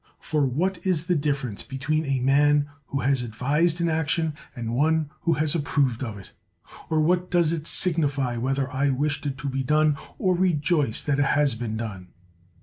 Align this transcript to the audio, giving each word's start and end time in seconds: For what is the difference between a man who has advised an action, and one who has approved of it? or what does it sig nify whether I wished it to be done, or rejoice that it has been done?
For 0.19 0.43
what 0.43 0.83
is 0.83 1.05
the 1.05 1.13
difference 1.15 1.61
between 1.61 2.05
a 2.07 2.19
man 2.21 2.67
who 2.87 3.01
has 3.01 3.21
advised 3.21 3.79
an 3.81 3.87
action, 3.87 4.33
and 4.55 4.73
one 4.73 5.11
who 5.21 5.33
has 5.33 5.53
approved 5.53 6.01
of 6.03 6.17
it? 6.17 6.31
or 6.89 6.99
what 6.99 7.29
does 7.29 7.53
it 7.53 7.67
sig 7.67 7.97
nify 7.97 8.35
whether 8.39 8.67
I 8.73 8.89
wished 8.89 9.27
it 9.27 9.37
to 9.37 9.47
be 9.47 9.61
done, 9.61 9.95
or 10.17 10.33
rejoice 10.35 11.01
that 11.01 11.19
it 11.19 11.25
has 11.37 11.53
been 11.53 11.77
done? 11.77 12.07